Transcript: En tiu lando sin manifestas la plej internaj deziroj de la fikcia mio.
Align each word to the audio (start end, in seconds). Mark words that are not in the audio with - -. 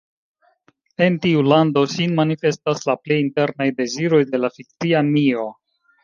En 1.07 1.17
tiu 1.25 1.41
lando 1.51 1.83
sin 1.95 2.15
manifestas 2.19 2.81
la 2.91 2.95
plej 3.03 3.17
internaj 3.25 3.67
deziroj 3.81 4.23
de 4.31 4.41
la 4.45 4.51
fikcia 4.55 5.03
mio. 5.11 5.45